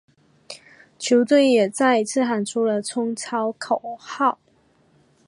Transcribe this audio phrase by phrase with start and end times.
[0.97, 4.39] 球队也再一次喊出了冲超口号。